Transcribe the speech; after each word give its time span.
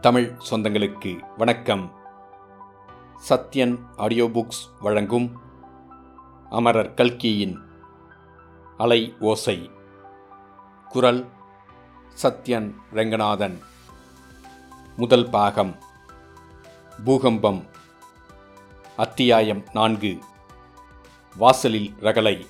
தமிழ் 0.00 0.36
சொந்தங்களுக்கு 0.50 1.36
வணக்கம். 1.36 1.96
Sathyan 3.28 3.78
audio 3.96 4.24
books 4.24 4.68
வழங்கும் 4.80 5.40
அமரர் 6.50 6.94
கல்கியின் 6.94 7.58
அலை 8.76 9.14
ஓசை. 9.20 9.70
குரல் 10.88 11.26
சத்யன் 12.22 12.74
ரெங்கநாதன். 12.92 13.58
முதல் 14.96 15.30
பாகம். 15.30 15.76
பூகம்பம். 17.04 17.66
அத்தியாயம் 18.96 19.64
நான்கு. 19.72 20.18
வாசலில் 21.36 21.94
ரகளை 22.00 22.46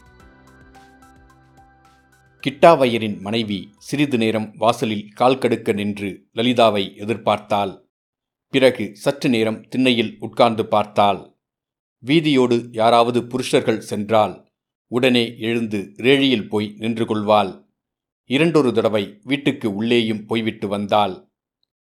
கிட்டாவையரின் 2.46 3.20
மனைவி 3.20 3.74
சிறிது 3.78 4.18
நேரம் 4.18 4.54
வாசலில் 4.56 5.08
கால் 5.12 5.38
கடுக்க 5.38 5.72
நின்று 5.72 6.28
லலிதாவை 6.34 6.82
எதிர்பார்த்தாள். 6.96 7.72
பிறகு 8.48 8.96
சற்று 8.96 9.28
நேரம் 9.28 9.68
திண்ணையில் 9.68 10.16
உட்கார்ந்து 10.18 10.66
பார்த்தாள். 10.66 11.34
வீதியோடு 11.98 12.68
யாராவது 12.72 13.24
புருஷர்கள் 13.24 13.80
சென்றால் 13.80 14.52
உடனே 14.86 15.38
எழுந்து 15.38 15.92
ரேழியில் 15.96 16.48
போய் 16.48 16.74
நின்று 16.76 17.06
கொள்வாள். 17.06 17.66
இரண்டொரு 18.26 18.72
தடவை 18.72 19.20
வீட்டுக்கு 19.22 19.74
உள்ளேயும் 19.74 20.26
போய்விட்டு 20.26 20.68
வந்தாள். 20.68 21.30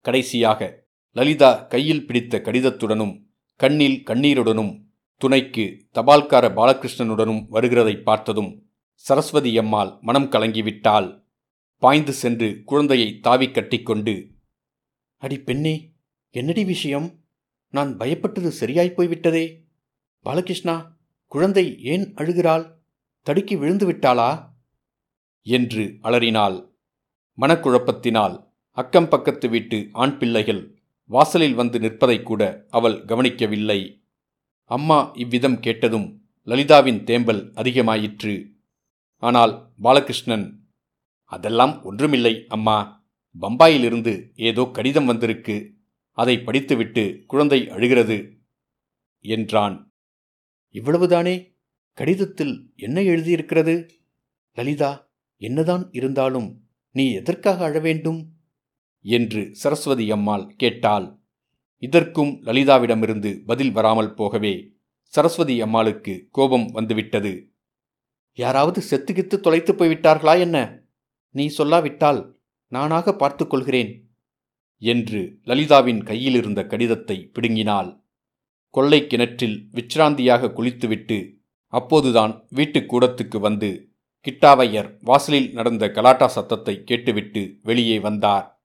கடைசியாக 0.02 0.88
லலிதா 1.12 1.54
கையில் 1.54 2.06
பிடித்த 2.06 2.42
கடிதத்துடனும் 2.46 3.16
கண்ணில் 3.56 4.04
கண்ணீருடனும் 4.06 4.74
துணைக்கு 5.18 5.66
தபால்கார 5.94 6.46
பாலகிருஷ்ணனுடனும் 6.60 7.46
வருகிறதை 7.52 8.02
பார்த்ததும் 8.02 8.52
சரஸ்வதி 9.02 9.58
அம்மாள் 9.58 9.98
மனம் 10.02 10.30
கலங்கிவிட்டாள். 10.30 11.08
பாய்ந்து 11.78 12.14
சென்று 12.14 12.62
குழந்தையை 12.66 13.20
தாவி 13.20 13.52
கட்டிக்கொண்டு 13.52 14.30
அடி 15.18 15.40
பெண்ணே 15.40 15.94
என்னடி 16.30 16.66
விஷயம்? 16.66 17.08
நான் 17.70 17.98
பயப்பட்டது 17.98 18.48
சரியாய்ப் 18.48 18.96
போய்விட்டதே. 18.96 19.46
பாலகிருஷ்ணா 20.26 20.76
குழந்தை 21.28 21.84
ஏன் 21.84 22.14
அழுகிறாள்? 22.14 22.72
தடுக்கி 23.22 23.56
விழுந்து 23.56 23.92
விட்டாளா? 23.92 24.30
என்று 25.42 25.98
அலறினாள். 26.02 26.58
மனக்குழப்பத்தினால் 27.38 28.48
அக்கம் 28.72 29.10
பக்கத்து 29.10 29.50
வீட்டு 29.50 29.90
ஆண் 29.92 30.18
பிள்ளைகள் 30.18 30.82
வாசலில் 31.06 31.54
வந்து 31.54 31.80
நிற்பதை 31.80 32.24
கூட 32.24 32.66
அவள் 32.70 33.06
கவனிக்கவில்லை. 33.06 34.04
அம்மா 34.66 35.12
இவ்விதம் 35.14 35.60
கேட்டதும் 35.60 36.08
லலிதாவின் 36.44 37.04
தேம்பல் 37.04 37.52
அதிகமாயிற்று. 37.54 38.60
ஆனால் 39.22 39.74
பாலகிருஷ்ணன் 39.82 40.60
அதெல்லாம் 41.24 41.84
ஒன்றுமில்லை 41.84 42.46
அம்மா. 42.48 43.10
பம்பாயிலிருந்து 43.42 44.32
ஏதோ 44.36 44.70
கடிதம் 44.72 45.06
வந்திருக்கு. 45.06 45.80
அதை 46.12 46.40
படித்துவிட்டு 46.40 47.24
குழந்தை 47.28 47.70
அழுகிறது 47.70 48.38
என்றான். 49.20 49.94
இவ்வளவுதானே? 50.72 51.56
கடிதத்தில் 51.94 52.74
என்ன 52.76 53.02
எழுதியிருக்கிறது? 53.02 53.90
லலிதா 54.54 55.12
என்னதான் 55.38 55.90
இருந்தாலும் 55.92 56.64
நீ 56.92 57.14
எதற்காக 57.14 57.66
அழ 57.66 57.80
வேண்டும்? 57.80 58.34
என்று 59.06 59.56
சரஸ்வதி 59.56 60.12
அம்மாள் 60.12 60.56
கேட்டாள். 60.56 61.20
இதற்கும் 61.78 62.42
லலிதாவிடமிருந்து 62.42 63.44
பதில் 63.46 63.72
வராமல் 63.72 64.14
போகவே 64.14 64.74
சரஸ்வதி 65.14 65.62
அம்மாளுக்கு 65.62 66.28
கோபம் 66.32 66.68
வந்துவிட்டது. 66.72 67.51
யாராவது 68.34 68.82
செத்துக்கித்து 68.90 69.40
தொலைத்து 69.40 69.74
போய்விட்டார்களா 69.74 70.40
என்ன? 70.40 70.84
நீ 71.30 71.48
சொல்லாவிட்டால் 71.58 72.34
நானாக 72.68 73.16
பார்த்து 73.16 73.48
கொள்கிறேன் 73.48 74.10
என்று 74.78 75.40
லலிதாவின் 75.44 76.04
கையில் 76.04 76.34
இருந்த 76.34 76.66
கடிதத்தை 76.66 77.30
பிடுங்கினாள். 77.34 78.00
கொள்ளை 78.70 79.08
கிணற்றில் 79.08 79.70
விச்ராந்தியாக 79.74 80.54
குளித்துவிட்டு 80.54 81.38
அப்போதுதான் 81.66 82.46
வீட்டுக் 82.50 82.94
கூடத்துக்கு 82.94 83.40
வந்து 83.40 83.90
கிட்டாவையர் 84.28 84.98
வாசலில் 85.00 85.54
நடந்த 85.54 85.90
கலாட்டா 85.90 86.28
சத்தத்தை 86.28 86.84
கேட்டுவிட்டு 86.84 87.58
வெளியே 87.62 88.00
வந்தார். 88.00 88.64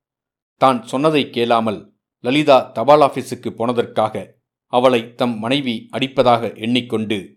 தான் 0.57 0.83
சொன்னதை 0.83 1.31
கேளாமல் 1.31 1.95
லலிதா 2.21 2.61
தபால் 2.61 3.01
ஆபீஸுக்கு 3.01 3.51
போனதற்காக 3.51 4.35
அவளை 4.67 5.15
தம் 5.15 5.39
மனைவி 5.39 5.89
அடிப்பதாக 5.93 6.59
எண்ணிக்கொண்டு 6.59 7.37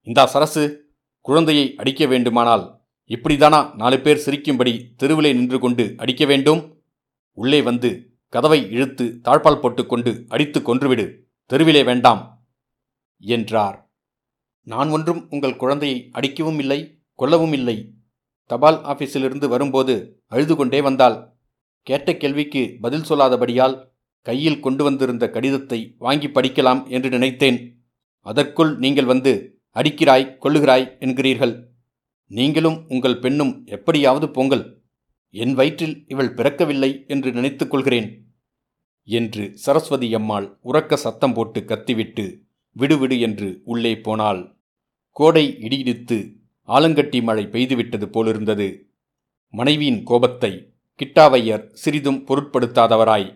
இந்தா 0.00 0.26
சரசு 0.26 0.85
குழந்தையை 1.26 1.66
அடிக்க 1.80 2.02
வேண்டுமானால் 2.06 2.64
இப்படிதானா? 3.10 3.58
நாலு 3.76 3.96
பேர் 4.00 4.22
சிரிக்கும்படி 4.26 4.72
தெருவிலே 4.96 5.30
நின்று 5.32 5.58
கொண்டு 5.58 5.84
அடிக்க 6.02 6.24
வேண்டும். 6.24 6.60
உள்ளே 7.38 7.60
வந்து 7.62 7.90
கதவை 8.32 8.58
இழுத்து 8.74 9.04
தாழ்பால் 9.26 9.60
போட்டுக்கொண்டு 9.62 10.12
அடித்து 10.28 10.60
கொன்றுவிடு. 10.60 11.06
தெருவிலே 11.50 11.82
வேண்டாம் 11.84 12.22
என்றார். 13.22 13.76
நான் 14.66 14.88
ஒன்றும் 14.88 15.20
உங்கள் 15.30 15.60
குழந்தையை 15.62 15.98
அடிக்கவும் 16.12 16.58
இல்லை 16.58 16.78
கொல்லவும் 17.18 17.52
இல்லை. 17.52 17.76
தபால் 18.50 18.78
ஆபீஸிலிருந்து 18.92 19.46
வரும்போது 19.48 19.94
அழுது 20.26 20.54
கொண்டே 20.56 20.80
வந்தாள். 20.80 21.16
கேட்ட 21.86 22.08
கேள்விக்கு 22.16 22.62
பதில் 22.80 23.06
சொல்லாதபடியால் 23.08 23.76
கையில் 24.26 24.60
கொண்டு 24.60 24.82
வந்திருந்த 24.84 25.24
கடிதத்தை 25.30 25.80
வாங்கி 25.98 26.28
படிக்கலாம் 26.28 26.80
என்று 26.88 27.08
நினைத்தேன். 27.10 27.58
அதற்குள் 28.26 28.72
நீங்கள் 28.76 29.10
வந்து 29.12 29.32
அடிக்கிறாய் 29.76 30.32
கொள்ளுகிறாய் 30.42 30.86
என்கிறீர்கள். 30.98 31.68
நீங்களும் 32.26 32.84
உங்கள் 32.88 33.18
பெண்ணும் 33.18 33.66
எப்படியாவது 33.66 34.30
போங்கள். 34.30 34.84
என் 35.30 35.54
வயிற்றில் 35.54 36.04
இவள் 36.08 36.34
பிறக்கவில்லை 36.34 37.06
என்று 37.06 37.32
நினைத்துக் 37.32 37.70
கொள்கிறேன். 37.70 38.32
என்று 39.04 39.52
சரஸ்வதி 39.54 40.14
அம்மாள் 40.14 40.58
உறக்க 40.64 40.94
சத்தம் 40.94 41.32
போட்டு 41.32 41.64
கத்திவிட்டு 41.64 42.44
விடுவிடு 42.72 43.20
என்று 43.20 43.60
உள்ளே 43.64 43.98
போனாள். 43.98 44.58
கோடை 45.10 45.56
இடியிடித்து 45.60 46.32
ஆலங்கட்டி 46.68 47.22
மழை 47.22 47.44
பெய்துவிட்டது 47.46 48.08
போலிருந்தது. 48.08 48.90
மனைவியின் 49.48 50.02
கோபத்தை 50.02 50.74
கிட்டாவையர் 51.00 51.66
சிறிதும் 51.72 52.24
பொருட்படுத்தாதவராய். 52.26 53.28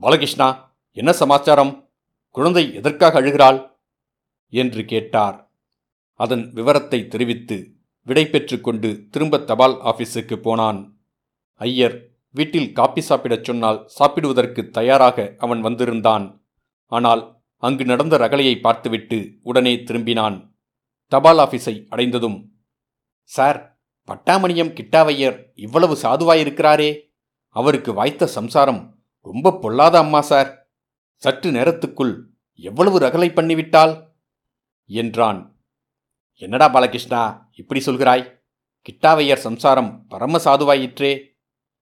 பாலகிருஷ்ணா 0.00 0.48
என்ன 0.92 1.12
சமாச்சாரம்? 1.12 1.90
குழந்தை 2.28 2.74
எதற்காக 2.74 3.20
அழுகிறாள்? 3.20 3.69
என்று 4.52 4.82
கேட்டார். 4.84 5.36
அதன் 6.20 6.44
விவரத்தை 6.52 7.00
தெரிவித்து 7.08 7.56
விடை 8.06 8.24
பெற்றுக்கொண்டு 8.26 8.88
திரும்ப 9.10 9.38
தபால் 9.38 9.76
ஆபீஸுக்கு 9.90 10.36
போனான். 10.46 10.80
ஐயர் 11.60 11.96
வீட்டில் 12.34 12.72
காப்பி 12.72 13.00
சாப்பிடச் 13.00 13.44
சொன்னால் 13.44 13.80
சாப்பிடுவதற்கு 13.88 14.62
தயாராக 14.70 15.34
அவன் 15.38 15.60
வந்திருந்தான். 15.60 16.26
ஆனால் 16.92 17.22
அங்கு 17.62 17.84
நடந்த 17.84 18.14
ரகலையை 18.18 18.54
பார்த்துவிட்டு 18.60 19.18
உடனே 19.42 19.74
திரும்பினான். 19.88 20.36
தபால் 21.12 21.38
ஆபீஸை 21.38 21.74
அடைந்ததும் 21.88 22.38
சார் 23.30 23.58
பட்டாமணியம் 24.08 24.74
கிட்டாவையர் 24.78 25.36
இவ்வளவு 25.54 25.94
சாதுவாயிருக்கிறாரே. 26.02 26.90
அவருக்கு 27.56 27.90
வாய்த்த 27.92 28.26
சம்சாரம் 28.26 28.80
ரொம்ப 29.26 29.56
பொல்லாத 29.62 29.94
அம்மா 29.98 30.20
சார். 30.20 30.50
சற்று 31.22 31.50
நேரத்துக்குள் 31.50 32.14
எவ்வளவு 32.54 32.98
ரகலை 32.98 33.28
பண்ணிவிட்டால் 33.34 33.92
என்றான். 34.90 35.58
என்னடா 36.34 36.68
பாலகிருஷ்ணா 36.68 37.50
இப்படி 37.50 37.80
சொல்கிறாய்? 37.80 38.42
கிட்டாவையர் 38.88 39.34
சம்சாரம் 39.34 40.06
பரம 40.08 40.38
சாதுவாயிற்றே. 40.38 41.20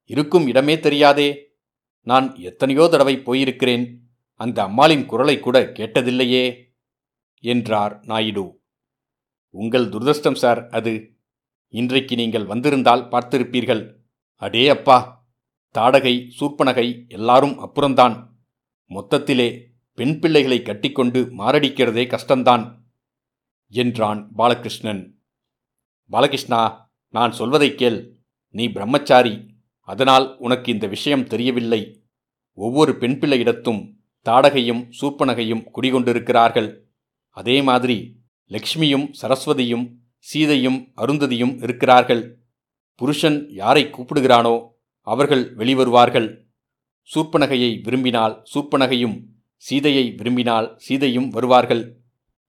இருக்கும் 0.04 0.46
இடமே 0.46 0.80
தெரியாதே. 0.80 1.56
நான் 2.02 2.36
எத்தனையோ 2.36 2.88
தடவை 2.88 3.16
போயிருக்கிறேன். 3.16 4.00
அந்த 4.32 4.62
அம்மாளின் 4.62 5.06
குரலை 5.06 5.40
கூட 5.40 5.60
கேட்டதில்லையே 5.60 6.70
என்றார் 7.40 8.00
நாயுடு. 8.04 8.60
உங்கள் 9.50 9.88
துரதிருஷ்டம் 9.88 10.34
சார் 10.34 10.68
அது. 10.68 11.16
இன்றைக்கு 11.68 12.16
நீங்கள் 12.16 12.44
வந்திருந்தால் 12.44 13.08
பார்த்திருப்பீர்கள். 13.08 13.94
அடே 14.34 14.68
அப்பா! 14.68 15.26
தாடகை 15.74 16.30
சூர்ப்பனகை 16.40 17.08
எல்லாரும் 17.08 17.58
அப்புறம்தான். 17.58 18.40
மொத்தத்திலே 18.90 19.64
பெண் 19.94 20.18
பிள்ளைகளை 20.18 20.62
கட்டிக்கொண்டு 20.62 21.30
மாரடிக்கிறதே 21.38 22.04
கஷ்டம்தான். 22.06 22.77
என்றான் 23.68 24.32
பாலகிருஷ்ணன். 24.38 25.10
பாலகிருஷ்ணா 26.10 26.90
நான் 27.08 27.32
சொல்வதைக் 27.32 27.78
கேள். 27.78 28.16
நீ 28.48 28.68
பிரம்மச்சாரி. 28.68 29.56
அதனால் 29.80 30.36
உனக்கு 30.38 30.72
இந்த 30.72 30.86
விஷயம் 30.86 31.26
தெரியவில்லை. 31.26 32.02
ஒவ்வொரு 32.52 32.96
பெண் 32.96 33.18
பிள்ளையிடத்தும் 33.20 33.96
தாடகையும் 34.24 34.90
சூப்பனகையும் 35.00 35.64
குடிகொண்டிருக்கிறார்கள். 35.74 36.80
அதே 37.30 37.62
மாதிரி 37.62 38.20
லக்ஷ்மியும் 38.48 39.10
சரஸ்வதியும் 39.22 39.94
சீதையும் 40.18 40.92
அருந்ததியும் 40.96 41.62
இருக்கிறார்கள். 41.62 42.38
புருஷன் 42.94 43.50
யாரை 43.50 43.84
கூப்பிடுகிறானோ 43.84 44.68
அவர்கள் 45.00 45.54
வெளிவருவார்கள். 45.54 46.46
சூப்பனகையை 47.14 47.80
விரும்பினால் 47.82 48.42
சூப்பனகையும் 48.54 49.22
சீதையை 49.56 50.10
விரும்பினால் 50.10 50.78
சீதையும் 50.78 51.28
வருவார்கள். 51.28 51.97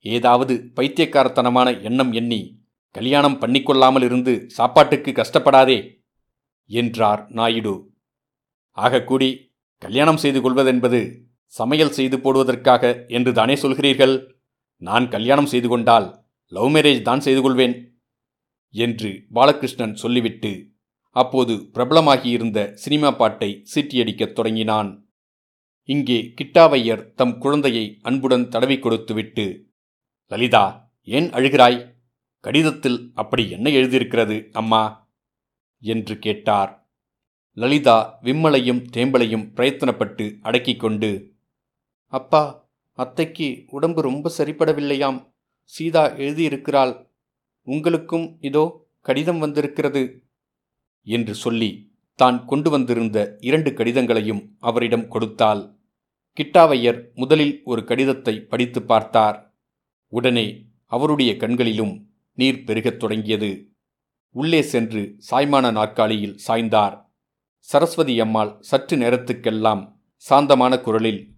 ஏதாவது 0.05 0.53
பைத்தியக்காரத்தனமான 0.77 1.67
எண்ணம் 1.81 2.11
எண்ணி 2.11 2.41
கல்யாணம் 2.95 3.39
பண்ணிக்கொள்ளாமல் 3.41 4.05
இருந்து 4.07 4.33
சாப்பாட்டுக்கு 4.57 5.11
கஷ்டப்படாதே 5.11 5.79
என்றார் 6.69 7.21
நாயுடு. 7.29 7.75
ஆகக்கூடி 8.77 9.29
கல்யாணம் 9.81 10.21
செய்து 10.23 10.39
கொள்வதென்பது 10.41 10.99
சமையல் 11.53 11.95
செய்து 11.97 12.17
போடுவதற்காக 12.19 12.83
என்று 13.07 13.31
தானே 13.33 13.55
சொல்கிறீர்கள்? 13.55 14.15
நான் 14.81 15.05
கல்யாணம் 15.09 15.51
செய்து 15.53 15.67
கொண்டால் 15.69 16.07
லவ் 16.51 16.71
மேரேஜ் 16.75 17.01
தான் 17.01 17.23
செய்து 17.27 17.41
கொள்வேன் 17.41 17.75
என்று 18.75 19.09
பாலகிருஷ்ணன் 19.33 19.95
சொல்லிவிட்டு 20.03 20.51
அப்போது 21.15 21.53
பிரபலமாகியிருந்த 21.75 22.59
சினிமா 22.73 23.09
பாட்டை 23.11 23.49
சீட்டியடிக்கத் 23.73 24.35
தொடங்கினான். 24.37 24.89
இங்கே 25.89 26.19
கிட்டாவையர் 26.37 27.03
தம் 27.19 27.35
குழந்தையை 27.37 27.85
அன்புடன் 28.01 28.45
தடவி 28.53 28.77
கொடுத்துவிட்டு 28.79 29.45
லலிதா 30.31 30.91
ஏன் 31.03 31.29
அழுகிறாய்? 31.29 31.97
கடிதத்தில் 32.39 33.11
அப்படி 33.13 33.49
என்ன 33.49 33.69
எழுதியிருக்கிறது 33.69 34.49
அம்மா? 34.51 35.07
என்று 35.79 36.19
கேட்டார். 36.19 36.91
லலிதா 37.53 38.19
விம்மலையும் 38.23 38.85
தேம்பலையும் 38.97 39.45
பிரயத்தனப்பட்டு 39.55 40.39
அடக்கிக் 40.41 40.79
கொண்டு 40.79 41.37
அப்பா 42.07 42.67
அத்தைக்கு 42.93 43.65
உடம்பு 43.69 44.01
ரொம்ப 44.01 44.31
சரிப்படவில்லையாம். 44.37 45.33
சீதா 45.63 46.11
எழுதியிருக்கிறாள். 46.11 47.07
உங்களுக்கும் 47.63 48.37
இதோ 48.39 48.87
கடிதம் 48.99 49.39
வந்திருக்கிறது 49.39 50.23
என்று 51.01 51.33
சொல்லி 51.33 51.91
தான் 52.15 52.45
கொண்டு 52.45 52.69
வந்திருந்த 52.69 53.37
இரண்டு 53.39 53.71
கடிதங்களையும் 53.71 54.55
அவரிடம் 54.59 55.07
கொடுத்தாள். 55.07 55.77
கிட்டாவையர் 56.37 57.13
முதலில் 57.13 57.61
ஒரு 57.63 57.83
கடிதத்தை 57.83 58.41
படித்து 58.41 58.83
பார்த்தார். 58.83 59.48
உடனே 60.09 60.65
அவருடைய 60.85 61.37
கண்களிலும் 61.37 62.13
நீர் 62.33 62.63
பெருகத் 62.63 62.99
தொடங்கியது. 62.99 63.71
உள்ளே 64.29 64.61
சென்று 64.61 65.17
சாய்மான 65.31 65.71
நாற்காலியில் 65.71 66.39
சாய்ந்தார். 66.47 67.05
சரஸ்வதி 67.57 68.19
அம்மாள் 68.19 68.57
சற்று 68.59 68.97
நேரத்துக்கெல்லாம் 68.97 69.93
சாந்தமான 70.15 70.79
குரலில் 70.79 71.35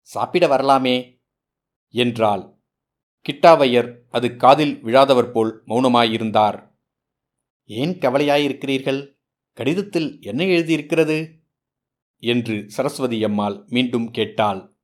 சாப்பிட 0.00 0.46
வரலாமே 0.46 1.20
என்றாள். 1.88 2.54
கிட்டாவையர் 3.28 3.98
அது 4.10 4.36
காதில் 4.36 4.84
விழாதவர் 4.84 5.30
போல் 5.30 5.62
மௌனமாயிருந்தார். 5.66 6.74
ஏன் 7.64 7.98
கவலையாயிருக்கிறீர்கள்? 7.98 9.18
கடிதத்தில் 9.52 10.18
என்ன 10.20 10.44
எழுதியிருக்கிறது? 10.44 11.40
என்று 12.18 12.70
சரஸ்வதி 12.70 13.24
அம்மாள் 13.24 13.64
மீண்டும் 13.66 14.10
கேட்டாள். 14.10 14.76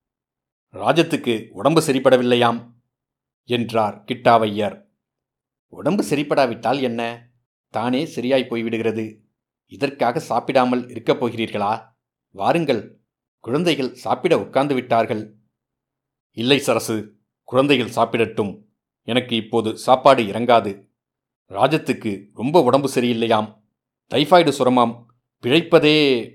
ராஜத்துக்கு 0.73 1.49
உடம்பு 1.51 1.81
சரிப்படவில்லையாம். 1.81 2.72
என்றார் 3.45 4.05
கிட்டாவையர். 4.05 4.85
உடம்பு 5.69 6.05
சரிப்படாவிட்டால் 6.11 6.81
என்ன? 6.81 7.31
தானே 7.69 8.05
சரியாய் 8.05 8.47
போய்விடுகிறது. 8.51 9.21
இதற்காக 9.67 10.19
சாப்பிடாமல் 10.19 10.89
இருக்கப் 10.89 11.25
போகிறீர்களா? 11.25 11.83
வாருங்கள். 12.31 13.01
குழந்தைகள் 13.39 13.95
சாப்பிட 13.95 14.39
உட்கார்ந்து 14.39 14.75
விட்டார்கள். 14.75 15.37
இல்லை 16.31 16.59
சரசு 16.59 17.17
குழந்தைகள் 17.45 17.89
சாப்பிடட்டும். 17.89 18.63
எனக்கு 19.03 19.37
இப்போது 19.37 19.79
சாப்பாடு 19.79 20.23
இறங்காது. 20.23 20.89
ராஜத்துக்கு 21.49 22.29
ரொம்ப 22.35 22.63
உடம்பு 22.63 22.91
சரியில்லையாம். 22.95 23.63
டைஃபாய்டு 24.15 24.53
சுரமாம். 24.59 25.05
பிழைப்பதே 25.43 26.31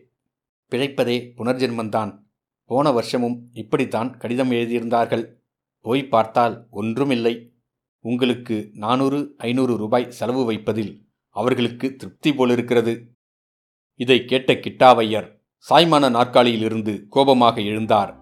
பிழைப்பதே 0.71 1.33
புனர்ஜென்மந்தான் 1.37 2.19
போன 2.65 2.91
வருஷமும் 2.91 3.49
இப்படித்தான் 3.51 4.17
கடிதம் 4.17 4.51
எழுதியிருந்தார்கள். 4.51 5.36
போய் 5.81 6.07
பார்த்தால் 6.07 6.67
ஒன்றுமில்லை. 6.71 7.51
உங்களுக்கு 7.99 8.69
நானூறு 8.73 9.33
ஐநூறு 9.37 9.77
ரூபாய் 9.77 10.11
செலவு 10.11 10.45
வைப்பதில் 10.45 11.05
அவர்களுக்கு 11.29 11.95
திருப்தி 11.95 12.33
போலிருக்கிறது. 12.33 13.15
இதை 13.95 14.25
கேட்ட 14.25 14.53
கிட்டாவையர் 14.53 15.35
சாய்மான 15.69 16.09
நாற்காலியிலிருந்து 16.09 17.05
கோபமாக 17.09 17.61
எழுந்தார். 17.61 18.15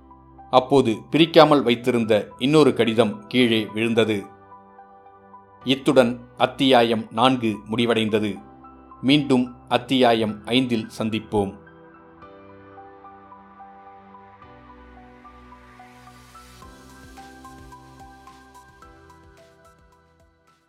அப்போது 0.49 0.97
பிரிக்காமல் 1.11 1.63
வைத்திருந்த 1.63 2.27
இன்னொரு 2.37 2.73
கடிதம் 2.73 3.27
கீழே 3.27 3.65
விழுந்தது. 3.65 4.25
இத்துடன் 5.63 6.19
அத்தியாயம் 6.37 7.07
நான்கு 7.11 7.57
முடிவடைந்தது. 7.69 8.35
மீண்டும் 9.01 9.55
அத்தியாயம் 9.67 10.43
ஐந்தில் 10.45 10.89
சந்திப்போம். 10.97 11.64